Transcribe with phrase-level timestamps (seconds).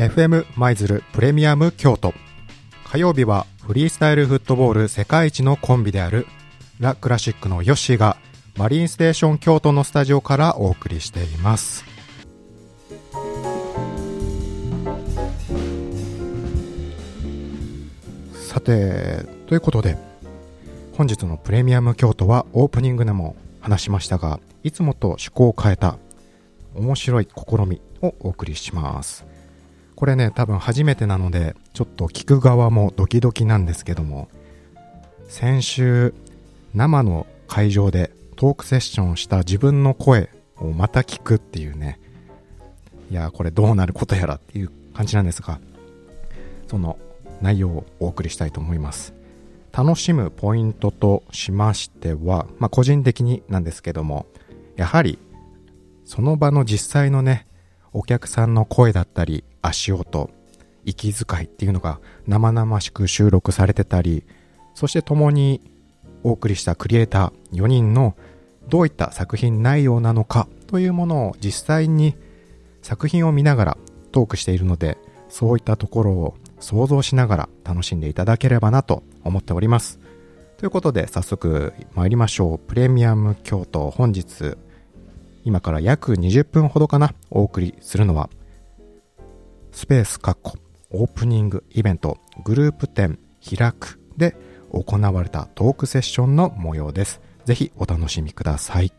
[0.00, 2.14] FM 舞鶴プレミアム京都。
[2.86, 6.26] 火曜日はフリースタイルフットボール世界一のコンビである
[6.78, 8.16] ラ・クラシックのヨッシーが
[8.56, 11.84] マリンステーション京都のスタジオからお送りしています。
[18.32, 19.98] さてということで
[20.94, 25.98] 本日のプレミアム京都はオープニングでも話しましたがいつもと趣向を変えた
[26.74, 29.28] 面白い試みをお送りします。
[30.00, 34.30] これね多分初めてなのでちょっと聞く側もドキドキなんですけども
[35.28, 36.14] 先週
[36.72, 42.00] 生の会場でトークセッションした自分の声をまた聞くっていうね
[43.10, 45.60] いやこれどうなることやらっていう感じなんですが
[46.68, 46.98] その
[47.42, 49.12] 内容をお送りしたいと思います。
[49.70, 54.24] 楽しむポイントとしましては、まあ、個人的になんですけども
[54.76, 55.18] やはり
[56.06, 57.46] その場の実際のね
[57.92, 60.30] お客さんの声だったり足音
[60.84, 64.24] 息遣いっていうのが生々しく収録されてたり
[64.74, 65.60] そして共に
[66.22, 68.16] お送りしたクリエイター4人の
[68.68, 72.14] どういった作品内容なのかというものを実際に
[72.82, 73.78] 作品を見ながら
[74.12, 79.98] トークしているのでそういったところを想像しながら楽しんでいただければなと思っております。
[80.58, 82.58] ということで早速参りましょう。
[82.58, 84.56] プレミアム京都本日
[85.44, 88.30] 今から約20分ほどかなお送りするのは
[89.72, 90.58] スペース括弧
[90.90, 94.36] オープニングイベントグループ展開くで
[94.72, 97.20] 行われたトークセッションの模様です。
[97.44, 98.92] ぜひお楽しみください。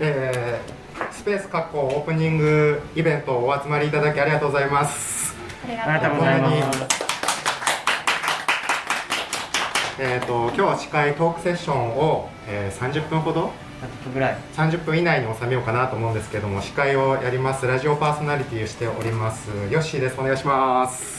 [0.00, 5.34] えー、スペース括弧オープニングイベントお集まりいただきありがとうございます。
[5.64, 7.08] ありがとうございます。
[10.00, 14.38] えーと、今日は司会トークセッションを、えー、30分ほど30分ぐらい。
[14.56, 17.66] 30分以内に収めようかなと思うんですけども司会をやります。
[17.66, 19.48] ラジオパーソナリティをしております。
[19.70, 20.16] ヨッシーです。
[20.18, 21.18] お願いします。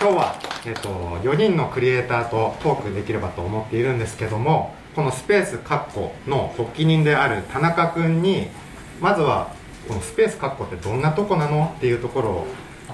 [0.00, 0.34] 今日は、
[0.64, 0.88] えーと、
[1.28, 8.48] 4人のクリエイターとトークできればと思っているんですけどもこのスペースカッコの発起人である田中君に
[8.98, 9.54] まずは
[9.86, 12.46] このスペースカッコってどんなとこなのっていうところを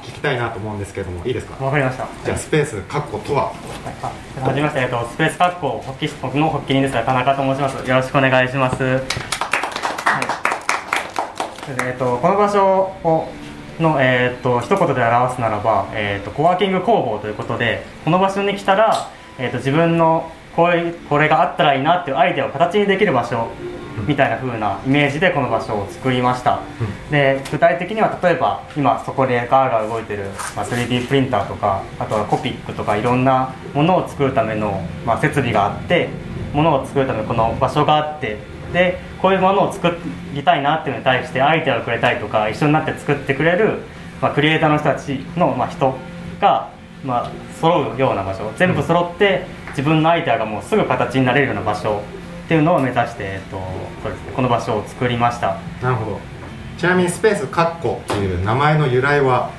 [0.07, 1.65] 聞きたいなと思うんですけどもいいですか？
[1.65, 2.07] わかりました。
[2.25, 3.53] じゃあスペースカッコとは、は
[4.41, 7.89] い、はじめまして、えっと、スペースカッコ発起僕の発起人ですが田中と申します。
[7.89, 9.03] よろしくお願いします、はい。
[11.85, 13.29] えっと、この場所を
[13.81, 23.49] の、えー、っと一言で表すならば、えー、っとコワーキング工房ということでこの場所に来たら、えー、っと自分のこれこれがあったらいいなっていうアイデアを形にできる場所
[24.07, 30.25] みたいな風なイメージでこの場所を作りました、うん、で具体的には例えば今そこでガーガー動いてる、
[30.55, 36.09] まあ、3D プリンターとかあとはコピックとかいろんなものを作るための、まあ、設備があって
[36.53, 38.39] ものを作るためこの場所があって
[38.73, 39.97] でこういうものを作
[40.35, 43.79] りたいなっていうのに対してアイデアをくれたりとか一緒になって作ってくれる、
[44.21, 45.95] まあ、クリエイターの人たちの、まあ、人
[46.41, 46.71] が、
[47.05, 47.31] まあ、
[47.61, 48.53] 揃うような場所。
[48.57, 49.47] 全部揃って
[49.77, 52.03] 自分のアイデアがもうすぐ形になれるような場所
[52.47, 53.59] っていうのを目指して、えっと
[54.03, 55.59] そうですね、この場所を作りました。
[55.83, 56.21] なるほど。
[56.79, 59.51] ちなみにスペースカッコっていう名前の由来は？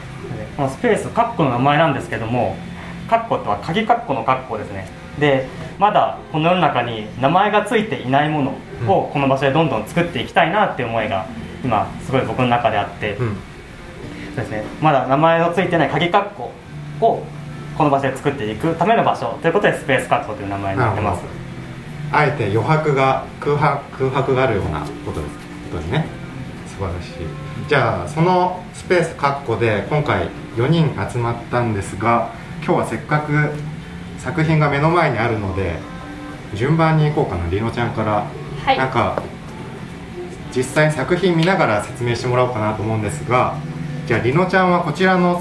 [0.56, 2.56] このスペースカッコの名前なんですけども
[3.08, 4.88] カッコとは鍵カッコのカッコですね。
[5.20, 8.52] でまだこの世の中に名前が付いていないもの
[8.92, 11.28] をこの場所でどんどん作っていきたいなっていう思いが
[11.64, 13.36] 今すごい僕の中であって、うん、
[14.30, 16.52] そうですね、まだ名前の付いてない鍵カッコ
[17.02, 17.24] を
[17.78, 21.24] この場所で作っていくための場所ということでスペースカッコという名前になってます。
[22.12, 25.36] あえて余白が空白空白があるようなことです。
[25.70, 26.08] ことですね。
[26.68, 27.70] 素晴らしい。
[27.70, 32.32] じゃあそのスペースカッコで今回4人集まったんですが
[32.64, 33.52] 今日はせっかく
[34.18, 35.76] 作品が目の前にあるので
[36.56, 37.48] 順番にいこうかな。
[37.50, 38.26] りのちゃんから、
[38.66, 39.22] はい、なんか
[40.56, 43.56] 実際に作品見ながら説明してもらおうかなと思うんですが
[44.08, 45.40] じゃありのちゃんはこちらの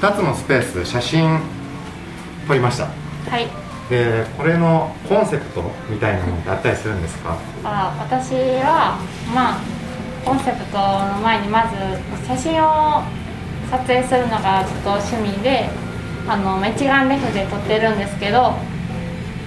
[0.00, 1.38] 2つのスペース写真
[2.46, 2.84] 撮りました。
[2.84, 3.46] はい。
[3.88, 7.38] でこれのコンセプトみたいなのってあったりするんですか？
[7.62, 8.98] あ私は
[9.32, 9.60] まあ
[10.24, 13.04] コンセプトの前にまず写真を
[13.70, 15.70] 撮影するのがちょっと趣味で
[16.26, 18.54] あの一眼レフで撮ってるんですけど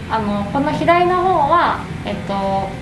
[0.10, 2.34] あのこの左の方は、えっと、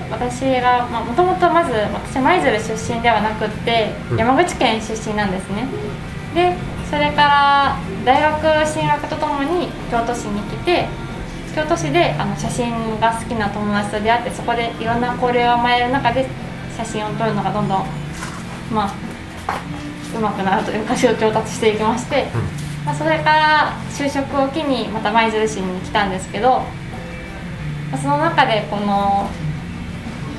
[0.09, 5.67] 私がもともとまず私舞鶴出身ではなくって山口県出身なんですね、
[6.33, 6.55] で
[6.89, 10.87] それから大学進学とともに京都市に来て
[11.53, 16.25] 京都市であの写真が好きな友達と出会ってそこでいろんな交流を生まれる中で
[16.77, 17.85] 写真を撮るのがどんどん
[18.71, 18.93] まあ
[20.15, 26.61] うまくなるというか上達していきまして、うん、まあ、それから就職を機にまた舞鶴市に来たんですけど
[28.01, 29.29] その中でこの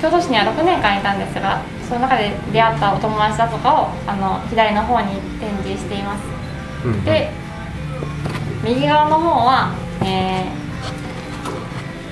[0.00, 6.37] 京都市には6年間いたんですがその中で出会ったお友達だとかをあの左の方に展示しています
[6.84, 7.30] うんで
[8.64, 9.72] 右側の方は、
[10.04, 10.68] えー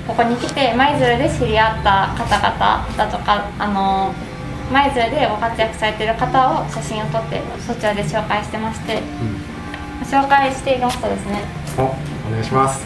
[0.07, 4.13] ここに来て舞鶴で知り合った方々だとかあの
[4.71, 10.07] 舞鶴でご活躍されている方を写真を撮ってそちらで紹介してましてうん。
[10.07, 11.41] 紹介していますとですね、
[11.77, 12.85] おお願いします。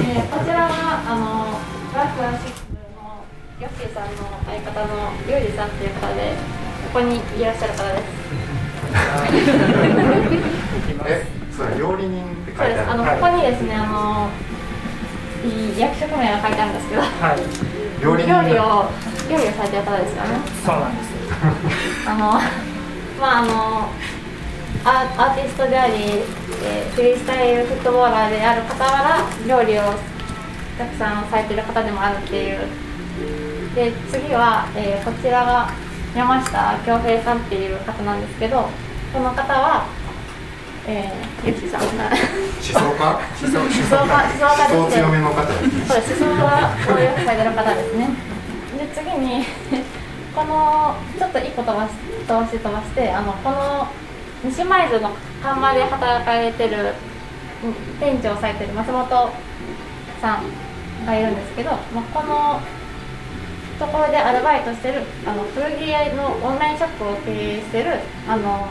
[0.00, 1.60] えーこちらはあの
[1.92, 3.20] ブラックラシックの
[3.60, 6.32] ヨッシーさんの相方のユージさんという方で
[6.94, 8.43] ここにいらっしゃる方です
[11.06, 11.26] え
[11.56, 12.74] それ料理人って書そうです。
[12.74, 14.30] いてあるあのここにですね、あの
[15.44, 17.06] い役職名が書いてあるんですけど、は
[17.36, 17.38] い
[18.02, 18.90] 料理人料理を
[19.30, 20.28] 料理をされてる方ですよね？
[20.64, 21.10] そうなんです
[22.08, 22.18] あの
[23.20, 23.88] まああの
[24.84, 29.82] アーアーティストであり、えーフリースタイルフットボーラーである傍ら料理を
[30.78, 32.58] たくさんされてる方でもあるっていう。
[33.74, 35.70] で次は、えーこちらが
[36.14, 38.68] 山下恭平さんっていう方なんですけど、
[39.14, 39.86] この方は、
[40.88, 41.82] えー、ゆきさん。
[41.86, 45.06] 思想家思想思想家思想家ですね。
[45.06, 45.86] 強めの方ですね。
[45.86, 48.08] そうです、思想がよくされてる方ですね。
[48.76, 49.46] で、次に、
[50.34, 51.94] この、ちょっと一個飛ばし、
[52.26, 53.86] 飛ばして飛ばして、あの、この、
[54.42, 56.94] 西舞鶴の看板で働かれてる、
[57.62, 59.08] うん店長をされてる松本
[60.20, 62.60] さんがいるんですけど、まあ、この、
[63.78, 68.66] ところでアルバイトしてる、あの、古着屋のオンラインショップを経営してる、あの、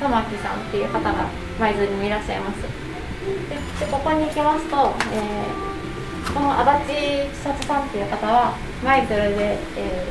[0.00, 2.62] 玉木さんっていう方が舞鶴にもいらっしゃいます。
[2.62, 5.70] ででここに行きますと、えー
[6.34, 8.54] この足立千里さんっていう方は
[8.84, 10.06] 舞鶴で、え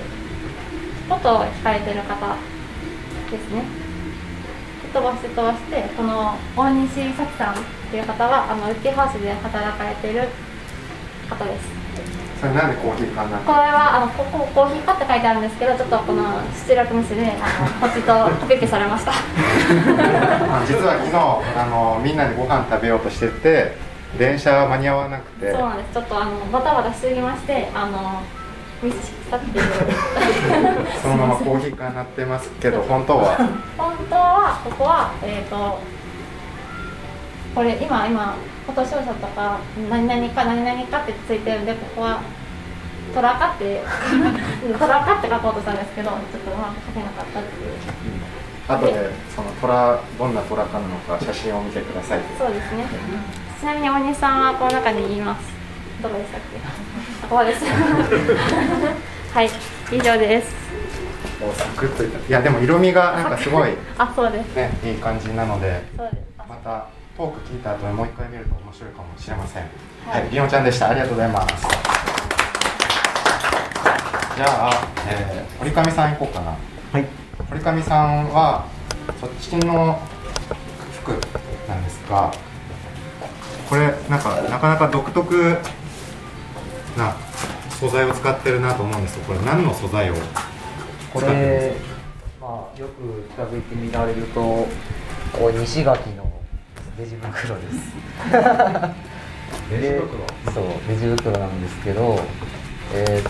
[1.06, 2.36] ー、フォトを引かれてる方
[3.32, 3.64] ですね
[4.92, 7.58] 飛ばして飛ばしてこの大西咲さんっ
[7.92, 10.28] ていう方はあのウッディハウスで働かれてる
[11.30, 11.89] 方です
[12.40, 16.24] それなんでコーヒー缶なんこれはあのここコーヒーカって書いてあるんですけどちょっとこの
[16.68, 19.16] 出力ミスであのポチッとコピペされましたあ
[20.66, 23.76] 実は昨日あのみんなでご飯食べようとしてて
[24.18, 25.52] 電車間に合わなくて。
[25.52, 25.94] そうなんです。
[25.94, 28.24] ちょっとあのバタバタしすぎまして、あの
[28.82, 29.66] ミスしたっていう。
[31.00, 33.38] そのままコーヒー缶になってますけど本当は？
[33.78, 35.78] 本当はここはえっ、と
[37.54, 38.36] これ今今
[38.66, 39.60] フォト商社とか
[39.90, 42.22] 何々か何々かってついてるんでここは
[43.14, 43.82] トラカって
[44.78, 47.72] トラカって書こうとしたんですけどちょっとうまく書けなかったっていう。
[48.70, 52.86] 後でその虎どんな虎かなのか写真を見てくださいそうですね。
[53.60, 55.42] ちなみに大西さんはこの中に言います。
[56.04, 56.60] どこでしたっけ？
[57.26, 57.66] あここです。
[59.34, 59.50] はい、
[59.92, 60.54] 以上です。
[61.42, 64.56] おサクッといったいやでも色味がなんかすごいあ、そうです。
[64.56, 66.18] ねいい感じなのでそうです。
[66.38, 66.86] あまた
[67.20, 69.64] トーク聞いた後にもう一回見ると面白いかもしれません。
[69.64, 69.70] は
[70.12, 70.90] はいい、りのちゃんでした。
[70.90, 71.68] ありがとうございます。
[74.38, 76.52] じゃあ、えー、堀上さん行こうかな。
[76.52, 76.58] は
[76.98, 77.06] い。
[77.50, 78.66] 堀上さんは
[79.20, 80.00] そっちの
[81.02, 81.12] 服
[81.68, 82.32] なんですが
[83.68, 85.58] これなんかなかなか独特
[86.98, 87.18] な
[87.70, 90.14] 素材を使ってるなと思うんですけどこれ何の素材を
[91.14, 91.76] こ使ってるんでれ、
[92.40, 94.68] まあ、よく近づいて見られると、こ
[95.48, 96.29] う西垣の
[97.00, 97.96] レジ袋です。
[99.72, 100.18] レジ袋？
[100.18, 102.20] でそう、レジ袋なんですけど、
[102.94, 103.30] えっ、と、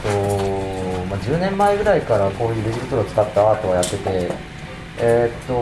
[1.05, 4.31] まあ、10年前ぐらいからこういうレジ袋を使ったアートをやってて、
[4.97, 5.53] えっ、と、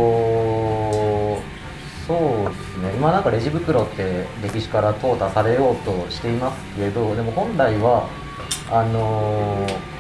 [2.08, 8.08] そうですね、今なんかレジ袋って歴史から淘汰されようとしていますけど、でも本来は、
[8.72, 9.98] あのー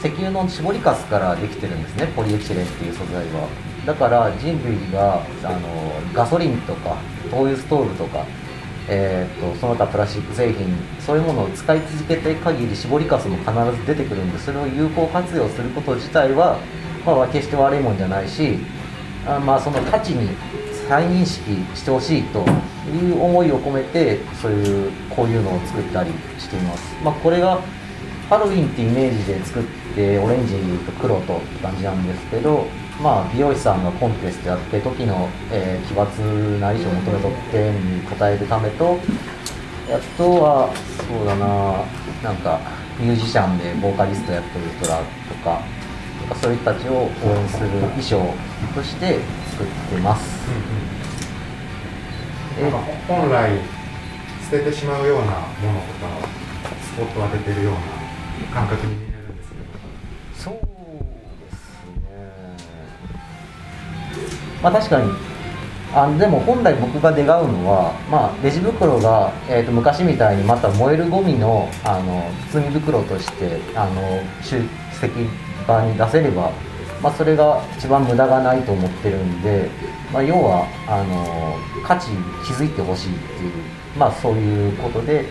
[0.00, 2.06] 石油の絞りかすからできてるんですね。
[2.14, 3.48] ポリエチレンっていう素材は。
[3.84, 6.96] だから人類があのガソリンとか
[7.30, 8.24] 灯油ストーブとか、
[8.88, 10.66] えー、とその他プラスチック製品
[11.00, 16.58] そういうものを使い続けて限り絞りかすも必ず出てくるんでそれを有効活用すること自体は、
[17.04, 18.58] まあ、決して悪いもんじゃないし
[19.26, 20.30] あまあその価値に
[20.88, 22.44] 再認識してほしいと
[22.88, 27.60] いう思いを込めてそういうこういうのを作ったりしています、まあ、これが
[28.28, 29.62] ハロウィンってイメージで作っ
[29.94, 30.54] てオレンジ
[30.84, 32.66] と黒とって感じなんですけど、
[33.02, 38.98] まあ、美容師さんがコンテストやって時の、えー奇抜な衣装を求めとってに応えるためと
[39.88, 40.70] あとは
[41.08, 41.84] そうだな
[42.22, 42.60] なんか
[43.00, 45.62] ミュージシャンでボーカリストやってる人らとか
[46.28, 48.34] かそういう人たちを応援する衣装
[48.74, 49.18] として
[49.52, 50.48] 作ってます。
[52.60, 53.52] なんか本来
[54.50, 56.28] 捨ててしまうようなものとか
[56.82, 57.97] スポットを当ててるような
[58.52, 59.62] 感覚に見えるんですけど
[60.34, 62.18] そうですね。
[64.62, 65.38] まあ確かに
[65.94, 74.62] あでも本来僕が願うのは、まあ、レジ袋が、えー、と昔みたいにまた燃えるゴミのあの包み袋としてあの集
[75.00, 75.12] 積
[75.66, 76.52] 場に出せれば、
[77.02, 79.70] まあ、それが一番無駄がないと思ってるんで、
[80.12, 83.52] まあ、要はあの価値に気づいてほしいっていう、
[83.96, 85.24] まあ、そういうことで、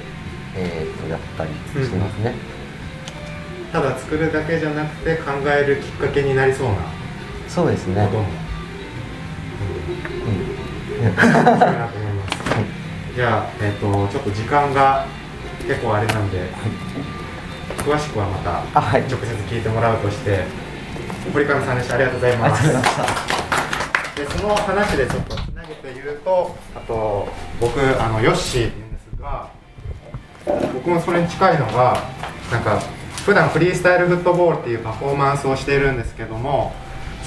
[0.56, 1.52] えー、とやったり
[1.86, 2.57] してますね。
[3.72, 6.76] ただ作るだけじゃなくて考えるきっかけになりそうな
[7.48, 8.06] そうですね。
[8.06, 8.26] ことも。
[10.26, 11.08] うん。
[11.08, 12.38] 面白いなと思います。
[13.16, 15.06] じゃあ、えっ、と、ちょっと時間が
[15.68, 16.30] 結構あれなん。
[16.32, 16.50] で、
[17.78, 19.16] 詳しくはまた直接
[19.50, 20.44] 聞いてもらうとして、
[21.34, 21.78] 堀上さん。
[21.78, 21.96] でした。
[21.96, 22.68] ありがとうございます。
[24.16, 27.28] で、その話でちょっとつなげて言うと、あと、
[27.60, 28.94] 僕、あの、ヨッシーって言うん。
[28.94, 29.50] ですが、
[30.74, 32.04] 僕もそれに近いのが、
[32.52, 32.62] なん。
[32.62, 32.82] か、
[33.28, 36.72] 普段フリースタイルフットボールっていうパフォーマンスをしているんですけども、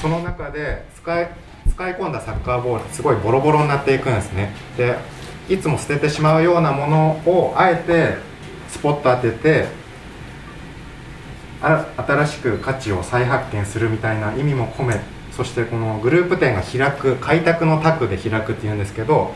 [0.01, 1.29] その中で使い
[1.69, 4.55] 使い込んだサッカーボールってすごいボロボロになっていくんですね。
[4.79, 4.97] で
[5.51, 8.17] いつも捨ててしまうようなものをあえて
[8.71, 9.67] スポット当てて
[11.61, 14.99] 新しく価値を再発見するみたいな意味も込め
[15.37, 19.35] そしてこのグループ展が開く開拓の拓で開くっていうんですけど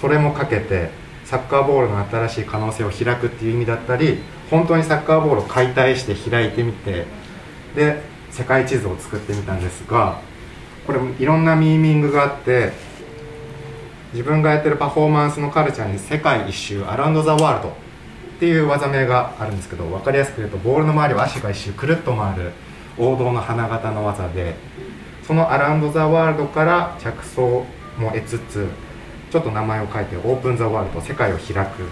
[0.00, 0.90] それもかけて
[1.24, 7.06] サッカーボールの新しい可能性を開くっていう意味だったり本当にサッカーボールを解体して開いてみて
[7.74, 8.00] で
[8.30, 10.20] 世界地図を作ってみたんですが
[10.86, 12.72] これいろんなミーミングがあって
[14.12, 17.72] 自分がやってるパフォーマンスのカルチャーに世界一周アラウンド・ザ・ワールドっ
[18.38, 22.52] ていう技名があるんですけど分かりやすく言うとボールの周りを足が一周くるっと回る
[22.98, 24.54] 王道の花形の技で
[25.26, 27.66] そのアラウンド・ザ・ワールドから着想
[27.98, 28.68] も得つつ
[29.30, 31.82] ちょっと名前を書いてオープン・ザ・ワールド世界を開く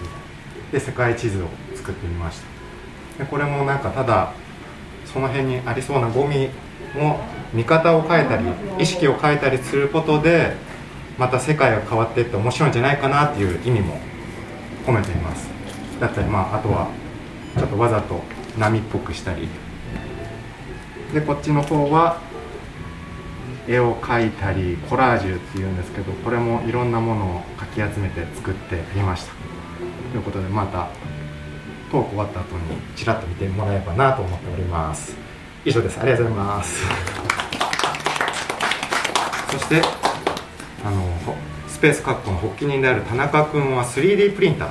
[0.71, 1.47] で世界地図を
[1.85, 2.39] 作ってみまし
[3.17, 3.23] た。
[3.23, 4.33] でこれもなんかただ
[5.05, 6.49] その辺にありそうなゴミ
[6.95, 7.19] も
[7.53, 8.43] 見方を変えたり
[8.79, 10.55] 意識を変えたりすることで
[11.19, 13.99] また世界が変わっていって面白いんじゃないかなっていう意味も
[14.85, 15.47] 込めています。
[15.99, 16.89] だったりまああとは
[17.55, 18.21] ちょっとわざと
[18.57, 19.47] 波っぽくしたり。
[21.13, 22.19] でこっちの方は
[23.67, 29.33] 絵を描いたりコラージュっていうんですけどこれもいろんなものをかき集めて作ってみました。
[30.11, 30.89] ということでまた
[31.95, 32.61] トーク終わった後に
[32.97, 35.15] ちらっと見てもらえばなと思っております。
[35.63, 35.97] 以上です。
[35.97, 36.83] ありがとうございます。
[39.49, 39.81] そして
[40.83, 41.35] あのほ
[41.69, 44.69] スペースカッコの発起人である田中君は 3D プリンター。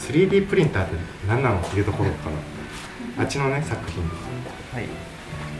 [0.00, 0.96] 3D プリンターって
[1.28, 2.28] 何なのっていうところか
[3.16, 4.02] らあっちのね作品。
[4.72, 4.88] はい。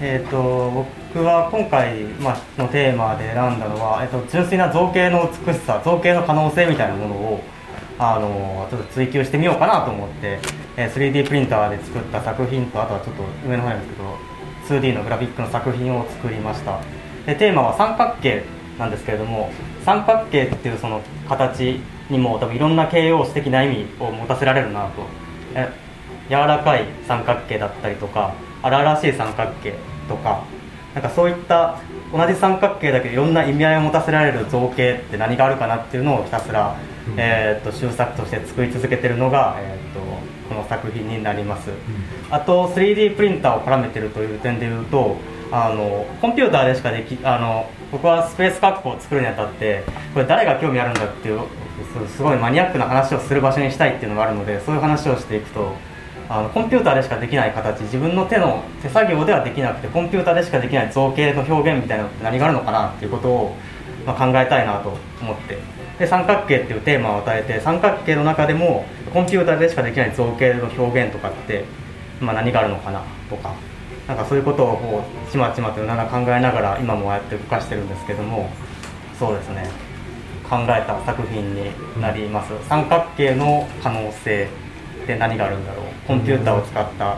[0.01, 7.54] えー、と僕は今回、まあ、のテーマで選んだのは、えー、と純粋な造形の美しさ造形の可能性みたいなものを
[7.99, 10.39] あのちょっと追求してみようかなと思って、
[10.77, 13.93] え 3D プリンターで作った作品とあとはちょっと上の方なんです
[14.69, 16.81] けど 2D のグラフィックの作品を作りました。
[17.27, 18.45] でテーマは三角形
[18.79, 19.51] なんですけれども
[19.85, 25.03] 三角形っていうその形にも多分いろんな形容詞的な意味を持たせられるなと。
[25.55, 25.85] え
[26.29, 29.75] 柔らかい三角形だったりとか荒々しい三角形
[30.09, 30.43] とか
[30.95, 31.79] なんかそういった
[32.13, 36.77] 同じ三角形だけどいろんな意味合いを持たせられる造形って何があるかなっていうのをひたすら、
[37.17, 40.01] えー、と修作として作り続けてるのが、えー、と
[40.49, 41.71] この作品になります、
[42.31, 45.17] あと 3D プリンターを絡めてるという点でいうと
[45.51, 51.41] あのコンピューターでしかできあの僕はスペース格好を作るにあたってこれ誰が興味あるんだっていう
[52.09, 55.75] すすごいマニアックな話をする場所にしたいっていうのがあるのでそういう話をしていくと
[56.29, 63.57] あのコンピューターでしかできない形自分の手の手作業ではできなくてコンピューターでしかできない造形の表現みたいなのって何があるのかなっていうことを、
[64.07, 65.59] まあ、考えたいなと思って
[65.99, 71.65] で三角形っていうテーマを与えて三角形の中でもコンピューターでしかできない造形の表現とかって、
[72.21, 73.55] まあ、何があるのかなとか。
[74.07, 78.51] なんかそういうことをこうちまちまとながら考えながら今もやって動かしてるんですけども
[79.19, 79.71] そうですね。
[80.49, 84.47] 考えた作品になります、三角形の可能性
[85.05, 85.87] って何があるんだろう。
[86.07, 87.17] コンピューターを使った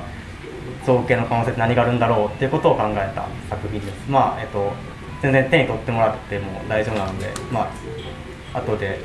[0.84, 4.08] 造形の可能性って何があるんだろうっていうことを考えた作品です。
[4.08, 4.72] まあえっと
[5.22, 7.68] 全然手に取ってもらっても大丈夫なのでまあ
[8.56, 9.00] 後で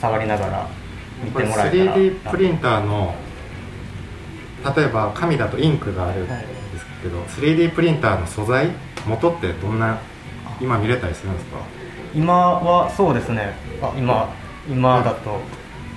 [0.00, 0.68] 触りながら
[1.24, 3.14] 見てもらえたら 3D プリンターの
[4.76, 8.70] 例えば紙だとインクがあるんはいですけど、3D プリンターの素材
[9.06, 9.98] 元ってどんな
[10.60, 11.58] 今見れたりするんですか？
[12.14, 13.54] 今はそうですね。
[13.82, 14.28] あ今
[14.68, 15.40] 今だと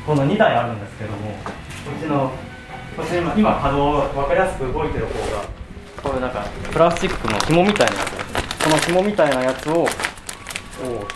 [0.05, 1.51] この2台あるんですけどもこ
[1.95, 2.31] っちの
[2.97, 5.43] こっち今今稼働分かりやすく動いてる方が
[6.01, 8.11] こういうなんかプラスチックの紐みたいなやつ。
[8.11, 9.87] ですねこの紐みたいなやつをお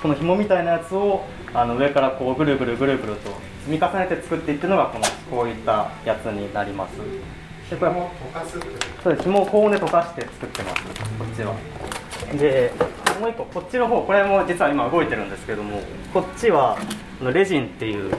[0.01, 3.29] この紐みたいなやつをあの上からこうぐるぐるぐるぐると
[3.65, 6.97] 積み重ねて作っていくのがこのこういったやつになります。
[7.69, 8.59] でこれも溶かす
[9.03, 10.83] そうです紐を高温で溶かして作ってます。
[11.17, 11.55] こっちは。
[12.37, 12.71] で
[13.19, 15.81] もう一個こっちの方これも実は今動いてるんですけども
[16.13, 16.77] こっちは
[17.33, 18.11] レジンっていう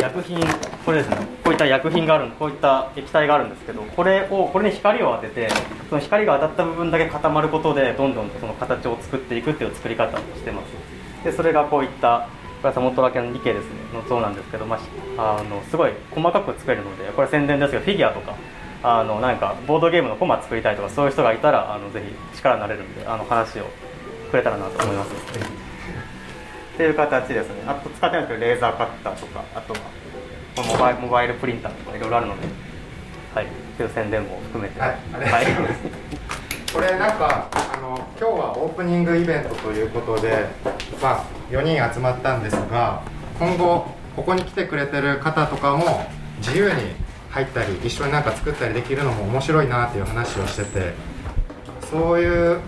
[0.00, 0.40] 薬品
[0.84, 5.48] これですねこういった薬品があるこういった液体があるんですけどこれをこれに光を当てて
[5.90, 11.24] その光が当たった部分だけ固まることでどんどんその形を作っていくっていう作り方をしてます。
[11.24, 12.28] でそれがこういった
[12.62, 14.78] これはサモトラケの理系ですねの像なんですけど、ま
[15.16, 18.34] あ、あのすごい細かく作れるのでこれ宣伝ですけどフィギュアとか
[18.82, 22.02] あのなんかボードゲームのコマ作りたいとかそういう人がいたらあのぜ
[22.32, 23.66] ひ力になれるんであの話を
[24.30, 25.10] くれたらなと思います。
[25.10, 27.54] っていう形ですね。
[27.66, 29.80] あと使ってないんですけどレーザーカッターとかあとは
[30.56, 32.46] このモバイモバイルプリンターとかいろいろあるので
[33.34, 33.46] はい。
[33.76, 34.80] という宣伝も含めて。
[34.80, 34.98] はい。
[36.72, 40.46] これなんかあの今日はオープニングイベントということで、
[41.00, 43.02] まあ、4人集まったんですが
[43.38, 46.04] 今後ここに来てくれてる方とかも
[46.38, 46.94] 自由に
[47.30, 50.92] 入ったり一緒になんか作ったりできるのも面白いなっていう話をしてて
[51.90, 52.60] そういう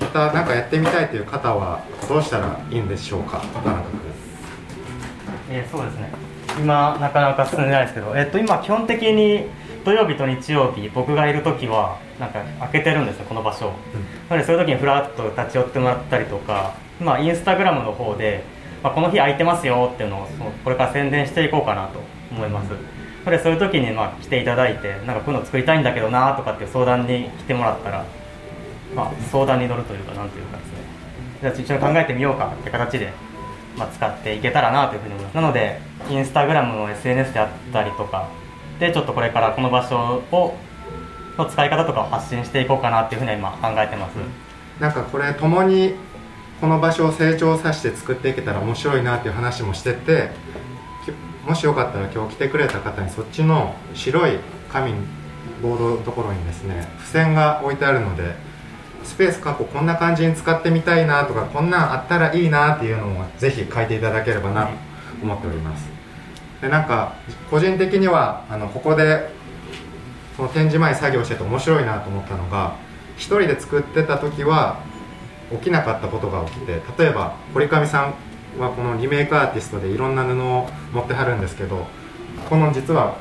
[0.00, 3.38] またなんかやってみたいという方はどうしたらいいんでしょうか？
[3.38, 4.00] 田中君。
[5.50, 6.10] えーそうですね。
[6.58, 9.46] 今なかなか進んでないですけど、えっと今基本的に
[9.84, 13.68] 土曜日と日曜日僕がいる時はなんか開けてるんですねこの場所。
[13.68, 13.70] を、
[14.28, 18.44] なのでそういう時にふらっと立ち寄ってもらったりとかまあインスタグラムの方で、
[18.82, 20.28] まあ、この日空いてますよっていうのを
[20.64, 22.68] これから宣伝していこうかなと思います。
[22.70, 22.76] な
[23.26, 28.04] のでそういう時にまあ来ていただいてなんかこういうの作りたいんだけどなとかっていう相談に来てもらったら
[28.94, 30.74] まあ相談に乗るというかなんていうかですね。
[31.40, 33.12] じゃあ一緒に考えてみようかって形で
[33.76, 35.34] まあ、使っていけたらなというふうに思います。
[35.34, 38.28] なのでインスタグラムの SNS であったりとか
[38.78, 40.56] でちょっとこれからこの場所を
[41.38, 44.16] の使い方とかを発信していこうかなっていうふうには今考えてます、
[44.80, 45.94] なんかこれ共に
[46.60, 50.30] この場所を成長させて作っていけたら面白いなっていう話もしてて
[51.46, 54.38] もしよかったら今日来てくれた方にそっちの白い
[54.70, 54.92] 紙
[55.62, 58.34] ボードのところにですね付箋が置いてあるので
[59.04, 64.70] スペース過去こんな感じに使ってみたいなとかこんなんあったらいいなっていうのをぜひ書いていただければなと
[65.22, 65.88] 思っております。
[66.60, 67.14] でなんか
[67.50, 69.30] 個人的にはあのここで
[70.36, 72.76] その展示前作業してて面白いなと思ったのが
[73.16, 74.80] 一人で作ってた時は
[75.50, 78.14] 起きなかったことが起きて例えば堀上さん
[78.60, 81.86] はこのリメイクアーティストでいろんな布を持ってはるんですけど
[82.48, 83.16] この実は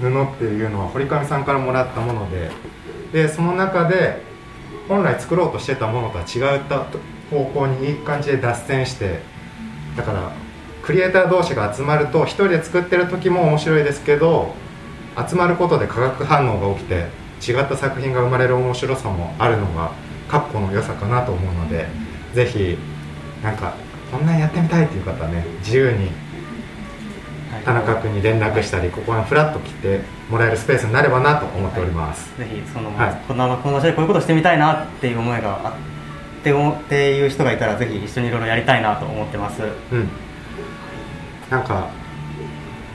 [0.00, 2.50] 布っていうのは堀上さんからもらったもので
[3.12, 4.22] でその中で
[4.88, 6.84] 本来作ろうとしてたものとは違った
[7.30, 9.20] 方向にいい感じで脱線して
[9.96, 10.32] だから
[10.82, 14.54] クリエイター同士が集まると一人で作ってる時も面白いですけど
[15.28, 17.06] 集まることで化学反応が起きて
[17.52, 19.92] 違った作品が生まれる面白さもあるのが
[20.28, 21.86] カッコの良さかなと思うので
[22.34, 22.76] ぜひ
[23.42, 23.74] なんか
[24.10, 26.10] こんなんやってみたいっていう方はね自由に
[27.64, 33.22] 田中君に連絡したりここにフラッと来てもらえるスペースになればなと思っております、ぜひその、はい。
[33.28, 39.62] こんなこの場所でこういうことしてみたいなっていう思いがあって思っていう人がいたらぜひ一緒にいろいろやりたいなと思ってます。
[39.62, 40.08] うん。
[41.50, 41.88] なんか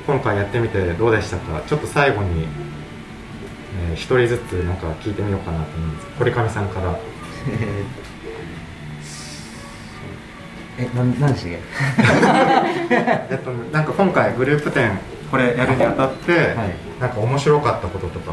[0.05, 1.61] 今回やってみてどうでしたか？
[1.67, 2.49] ちょっと最後に、えー
[3.93, 6.07] 一人ずつなんか聞いてみようかなと思うんです。
[6.17, 6.91] 堀上さんから
[10.79, 11.59] えなんなんでしたっ
[13.29, 14.91] えっとなんか今回グループ展
[15.29, 16.53] これやるにあたって、はい。
[16.99, 18.31] なんか面白かったこととか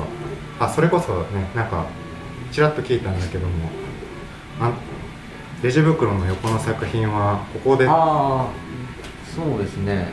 [0.58, 1.84] あそれこそねなんか
[2.50, 3.52] ちらっと聞いたんだけども
[4.60, 4.70] あ
[5.62, 7.86] レジ袋の横の作品はここで？
[7.88, 8.46] あ
[9.34, 10.08] そうですね。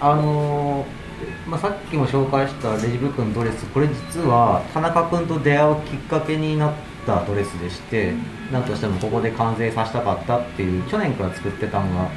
[0.00, 1.02] あのー
[1.46, 6.72] まあ、さっきも紹介したレジ袋のドレスこれ実は田中君と出会うきっかけになっ
[7.06, 8.14] たドレスでして
[8.52, 12.08] なんとしてもここで完成させたかったっていう去年から作ってたのが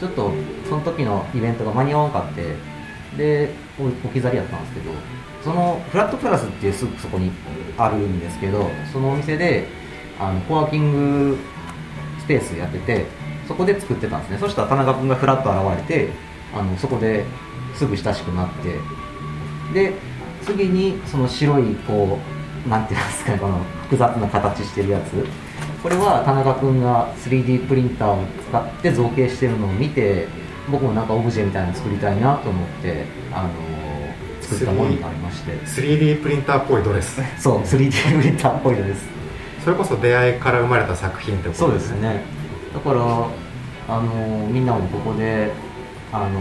[0.00, 0.32] ちょっと
[0.68, 2.56] その時のイベントが間に合わんかって
[3.16, 4.90] で置き去りやったんですけど
[5.42, 7.30] そのフラットプラスっていうすぐそこに
[7.76, 9.66] あるんですけどそのお店で
[10.18, 11.38] あのコワーキング
[12.20, 13.06] スペースやってて
[13.46, 14.38] そこで作ってたんですね。
[14.38, 16.12] そしたら田中君がフラッと現れて
[16.54, 17.24] あのそこで
[17.74, 18.78] すぐ親しくなって
[19.74, 19.92] で
[20.42, 22.18] 次にその白いこ
[22.66, 25.26] うなんていうんですかねこの複雑な形してるやつ。
[25.82, 30.26] これは田中君が 3D プリンターを使って造形してるのを見て
[30.70, 33.50] 僕もなんかオブジェみたいなの作りたいなと思ってあの
[34.40, 35.52] 作ったものになりまして。
[35.52, 37.20] 3D プリンターっぽいドレス。
[37.38, 39.06] そう 3D プリンターっぽいです
[39.62, 42.22] それこそ出会いから生まれた作品ってことそうですね。
[42.72, 43.28] だから
[43.88, 45.52] あのみんなもここで
[46.12, 46.40] あの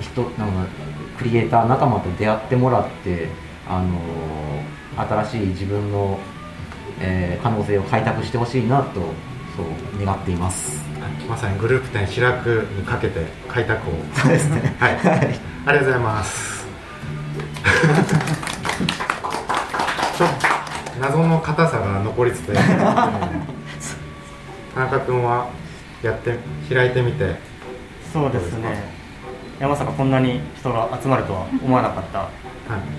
[0.00, 0.66] 人なんか
[1.18, 3.28] クリエイター仲間と出会ってもらって
[3.68, 4.00] あの
[5.24, 6.18] 新しい自分の、
[7.00, 9.00] えー可能性を開拓してほしいなと
[9.56, 10.82] そう願っています。
[11.28, 13.92] まさにグループ展開くにかけて開拓を。
[14.14, 14.76] そうですね。
[14.78, 16.66] はい、ありがとうございます。
[20.16, 20.34] ちょっと
[21.00, 22.60] 謎の硬さが残りつつ、 田
[24.76, 25.48] 中君は
[26.02, 26.38] やって
[26.72, 27.36] 開いてみて。
[28.12, 29.02] そうですね。
[29.58, 32.18] いやまさかこんなに人が集まるとは思わなかった。
[32.18, 32.28] はい。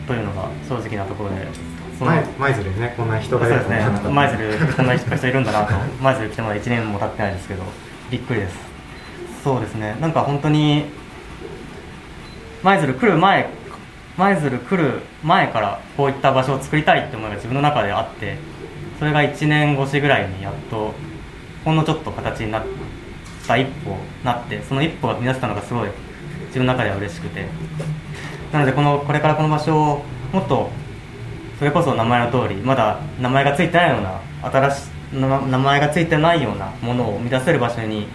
[0.08, 1.48] というのが正直なところで
[2.00, 3.86] 舞舞鶴にねこんな人がいそうですね。
[4.10, 7.64] 舞鶴こんな人いるんだなと 舞鶴来てまだ1年も経ってないですけど
[8.10, 8.58] びっくりです。
[9.44, 9.96] そうですね。
[10.00, 10.86] なんか本当に
[12.64, 13.48] 舞鶴来る前
[14.18, 18.38] 舞鶴来る前からこういった場所を作りたいって思いが自分の中であって
[19.00, 20.94] それが1年越しぐらいにやっと
[21.66, 22.64] ほんのちょっと形になっ
[23.48, 25.90] た一歩なってその一歩が見出せたのがすごい
[26.48, 27.46] 自分の中では嬉しくて。
[28.54, 30.70] なのでこのこれからこの場所をもっと
[31.60, 38.08] それこそ名前の通りまだ名前がついてないような新し名前がついてないようなものを生み出せる場所に、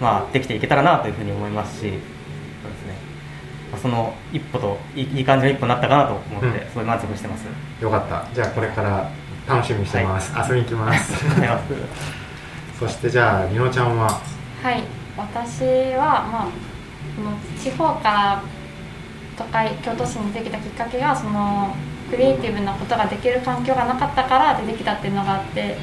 [0.00, 2.00] まあ、できていけたらなというふうに思いますしそうです
[2.86, 2.94] ね。
[3.70, 6.52] まあその一歩といいいい感じの一歩になったかなと思って、うん。
[6.70, 7.46] すごい満足してます。
[7.80, 8.26] よかった。
[8.34, 9.10] じゃあこれから
[9.46, 11.14] 楽しみにしてます、遊びに行きます。
[11.32, 12.78] ありがとうございます。
[12.80, 14.08] そしてじゃあみのちゃんは？
[14.62, 14.82] はい。
[15.16, 15.62] 私
[15.94, 16.48] はまあ
[17.62, 18.42] 地方から
[19.36, 21.74] 都会京都市に出てきたきっかけがその
[22.10, 25.76] クリエイティブなことができる環境がなかったから出てきたっていうのがあって、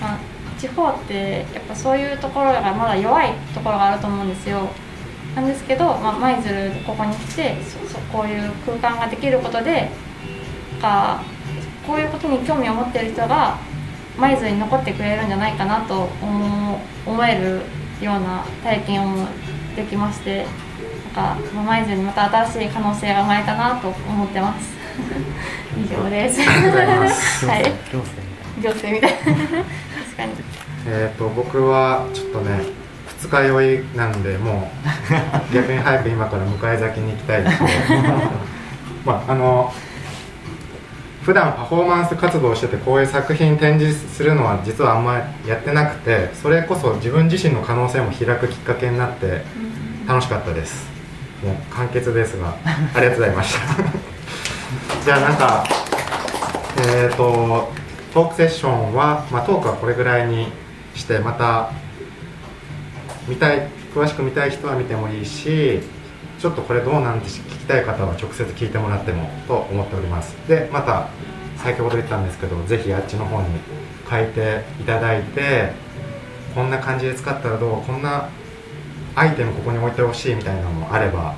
[0.00, 0.18] まあ、
[0.58, 4.68] 地方ってやっぱそういうところがまだ弱いところがあると思うんですよ。
[5.34, 7.56] なんですけど、まあ、舞鶴ここに来て
[7.88, 9.90] そこういう空間ができることで
[10.82, 11.22] か
[11.86, 13.58] こういうことに興味を持ってる人が
[14.18, 17.62] 舞鶴に残ってくれるんじゃないかなと思思える
[18.04, 19.26] ような体験を
[19.74, 20.44] できまして
[21.14, 24.81] なんか舞鶴にまた新しい可能性が生まれたなと思ってます。
[25.76, 26.40] 以上です。
[26.40, 27.46] ありがとうございます。
[27.46, 27.62] はい。
[27.62, 28.22] 行政。
[28.56, 29.64] みたいな行政みたいな。
[29.64, 30.32] 確かに。
[30.86, 32.60] えっ、と僕はちょっとね
[33.20, 34.70] 二日酔いなんでも
[35.50, 37.62] う 逆に早く今から迎え咲きに行きたいです
[39.06, 39.72] まああの
[41.22, 49.44] 普段パフォーマンス活動をしててこういう作品展示するのは実はあんまりやってなくてそれこそ自分自身の可能性も開くきっかけになって
[50.08, 50.92] 楽しかったです。
[51.44, 52.54] もう簡潔ですが
[52.94, 54.11] ありがとうございました
[55.04, 55.64] じゃあなんか
[56.88, 57.70] えっ、と
[58.12, 60.48] トークセッションは、まあ、トークはこれぐらいに
[60.94, 61.70] してまた
[63.26, 65.80] 見たい詳しく見たい人は見てもいいし
[66.38, 70.34] ちょっとこれどうなんて聞きたい方は直接聞いてもらってもと思っております。
[70.48, 71.08] でまた
[71.56, 73.46] 先ほど言ったんですけどぜひあっちの方に
[74.10, 75.72] 書いていただいて
[76.54, 78.28] こんな感じで使ったらどうこんな
[79.14, 81.36] アイテムここに置いてほしいみたいなのもあれば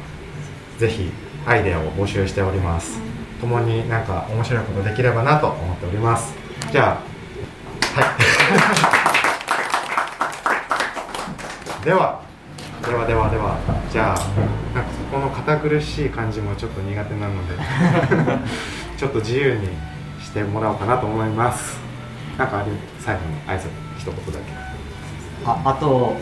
[0.79, 1.11] ぜひ
[1.47, 3.24] アイデアを募集しております。
[3.45, 6.35] 共になんか面白いことできればなと思っております。
[6.73, 8.07] じゃあは
[11.83, 11.85] い。
[11.85, 12.23] では
[12.87, 13.59] ではではでは。
[13.91, 14.19] じゃあ
[14.75, 17.55] なんかそこの堅苦しい感じもちょっと苦手なので
[18.97, 19.69] ちょっと自由に
[20.23, 21.79] してもらおうかなと思います。
[22.39, 24.53] なんかあれ最後に挨拶一言だけ。
[25.45, 26.17] ああと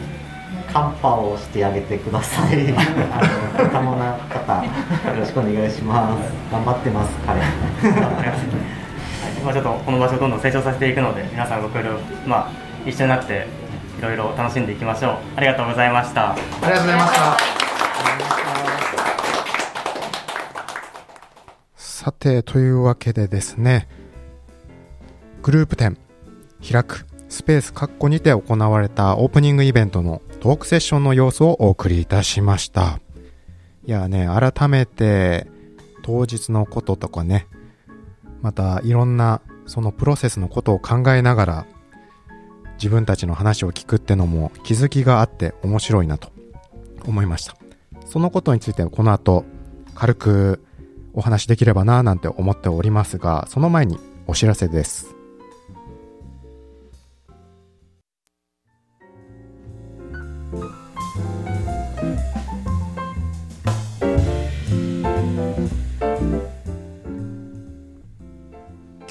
[0.73, 2.73] カンパをしてあげてください。
[2.73, 4.71] あの可能な方よ
[5.19, 6.33] ろしくお願いします。
[6.51, 7.41] 頑張ってます彼。
[7.41, 7.51] はい
[9.45, 13.47] まあ、ちょっとこの場所をどんどん成長させていくので皆さんご協力、まあ、一緒になって
[13.99, 15.13] いろいろ楽しんでいきましょう。
[15.37, 16.31] ありがとうございました。
[16.31, 17.63] ありがとうございました。
[21.77, 23.87] さてというわけでですね
[25.41, 25.97] グループ展
[26.69, 32.99] 開くスペース括弧にて行われたオープニングイベントのトークセッションの様子をお送りいたしました。
[33.87, 35.47] いやね改めて
[36.03, 37.47] 当日のこととかね
[38.41, 41.67] またいろんなそのプロセスのことを考えながら
[42.75, 46.33] 自分たちの話を聞くってのも気づきがあって面白いなと
[47.07, 47.55] 思いました。
[48.05, 49.45] そのことについてはこの後
[49.95, 50.65] 軽く
[51.13, 55.12] お話できればなぁなんて思っておりますがその前にお知らせです。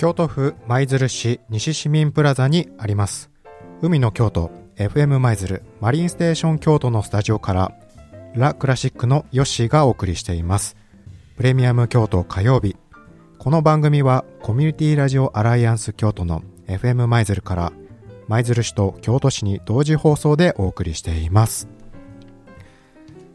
[0.02, 3.30] 京都府舞鶴市西市民プラザにあります。
[3.84, 7.72] 海の京都 FM 舞鶴マリンステーション京都のスタジオから
[8.34, 10.76] ラ・クラシックのヨッシーがお送りしています。
[11.38, 12.76] プレミアム京都火曜日。
[13.38, 17.72] この番組はコミュニティラジオアライアンス京都の FM 舞鶴から
[18.28, 21.68] 舞鶴市と京都市に同時放送でお送りしています。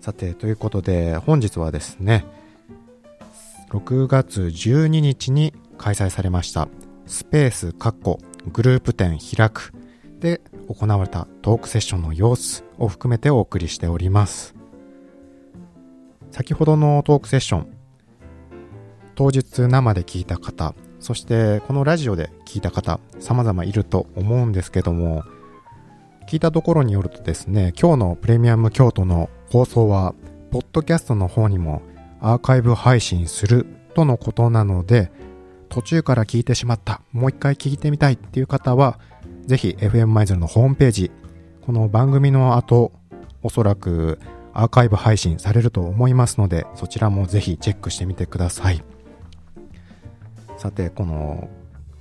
[0.01, 2.25] さてということで本日はですね
[3.71, 6.69] 6月12日に開催されました。
[7.07, 8.19] スペースカッコ
[8.53, 9.73] グループ展開く。
[10.19, 14.55] で行われたトークセッションの様子を含めてお送りしております。
[16.31, 17.69] 先ほどのトークセッション
[19.15, 25.23] 当日生で聞いた方そしてこのラジオで聞いた方様々いると思うんですけども
[26.27, 30.13] 聞いたところによるとですね、今日のプレミアム京都の放送は、
[30.51, 31.83] ポッドキャストの方にも
[32.21, 35.13] アーカイブ配信するとのことなので、
[35.77, 38.99] 途中から聞いてしまった、もう一回聞いてみたいっていう方は、
[39.45, 41.11] ぜひ FM マイズルのホームページ、
[41.61, 42.93] この番組の後、
[43.43, 44.19] おそらく
[44.55, 48.83] アーカイブ配信されると思いますので、そちらもぜひチェックしてみてください。
[50.57, 51.51] さて、この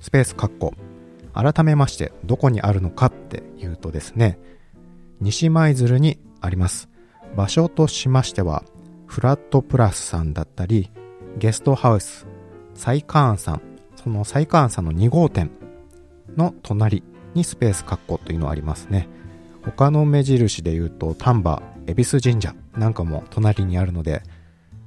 [0.00, 0.72] スペースカッコ、
[1.34, 4.38] 改めましてどこにあるのかっていうとですね、
[5.20, 6.88] 西舞鶴にあります。
[7.36, 8.64] 場所としましては、
[9.04, 10.90] フラットプラスさんだったり、
[11.36, 12.26] ゲストハウス、
[12.76, 13.62] サイカーンさん、
[13.96, 15.50] そのサイカーンさんの2号店
[16.36, 17.02] の隣
[17.34, 19.08] にスペースカッコというのはありますね。
[19.64, 24.22] 他の目印で言うと、丹波、恵比寿神社なんかも隣にあるので、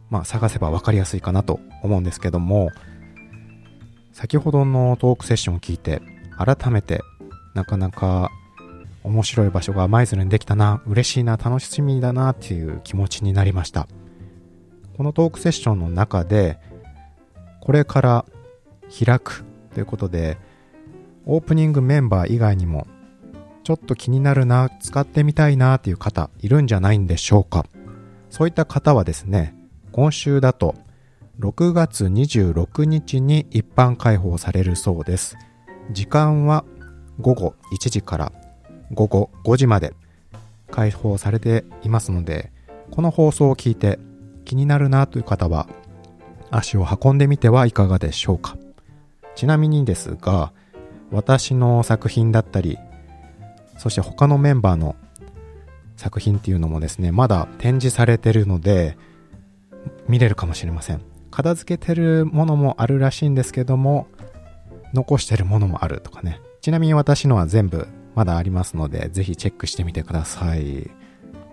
[0.10, 2.70] まあ探せば分かりやすいかなと思うんですけども、
[4.14, 6.02] 先ほどのトークセッションを聞いて、
[6.38, 7.02] 改めて
[7.54, 8.32] なかなか
[9.04, 13.88] 面白い場所が舞鶴にできたな、嬉しいな、楽しみだなっていう気持ちになりました。
[14.98, 16.60] このトークセッションの中で、
[17.62, 18.26] これから
[19.06, 19.44] 開く
[19.74, 20.38] ということで、
[21.26, 22.88] オープニングメンバー以外にも、
[23.64, 27.66] ちょっと気になるな、使ってみたいなっていう方いるんじゃないんでしょうか。
[28.30, 29.56] そういった方はですね、
[29.92, 30.76] 今週だと
[31.40, 35.38] 6月26日に一般開放されるそうです。
[35.92, 36.66] 時間は
[37.20, 38.32] 午後1時から
[38.92, 39.94] 午後5時まで
[40.72, 42.52] 開放されていますので、
[42.92, 44.00] この放送を聞いて
[44.46, 45.68] 気になるなという方は
[46.52, 48.58] 足を運んでみてはいかがでしょうか。
[49.36, 50.52] ちなみにですが、
[51.12, 52.78] 私の作品だったり、
[53.78, 54.96] そして他のメンバーの
[55.96, 58.98] 作品っていうのもですね、まだ展示されてるので、
[60.08, 61.02] 見れるかもしれません。
[61.32, 64.08] 片付けてるものもあるらしいんですけども、
[64.94, 66.42] 残してるものもあるとかね。
[66.62, 70.92] ちなみに私のは全部まだありますので、ぜひチェックしてみてください。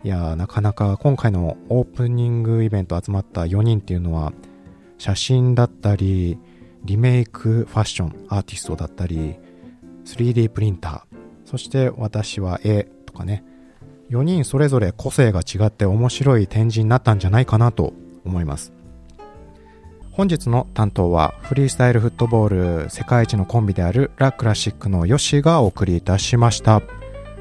[0.04, 4.32] いやー、なかなか今回のオープニングイベント集まった4人っていうのは、
[4.98, 6.38] 写真だったり、
[6.84, 9.36] リメイクファッションアーティストだったり、
[10.04, 13.44] 3D プリンター、そして私は絵とかね、
[14.10, 17.92] 4人それぞれ個性が違って面白い展示になったんじゃないかなと
[18.24, 18.72] 思います。
[20.12, 26.80] 本日の担当はフリースタイルフットボール世界一のコンビであるラ・クラシックのヨシがお送りいたしました。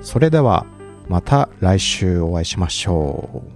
[0.02, 0.66] それでは
[1.08, 3.55] また来週お会いしましょう。